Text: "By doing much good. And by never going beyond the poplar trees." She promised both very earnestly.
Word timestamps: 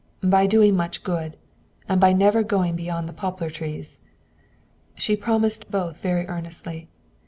"By 0.23 0.47
doing 0.47 0.75
much 0.75 1.03
good. 1.03 1.37
And 1.87 2.01
by 2.01 2.11
never 2.11 2.41
going 2.41 2.75
beyond 2.75 3.07
the 3.07 3.13
poplar 3.13 3.51
trees." 3.51 3.99
She 4.95 5.15
promised 5.15 5.69
both 5.69 5.99
very 6.01 6.25
earnestly. 6.25 6.89